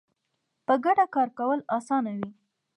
په 0.65 0.73
ګډه 0.85 1.05
کار 1.15 1.29
کول 1.37 1.59
اسانه 1.77 2.11
وي 2.17 2.27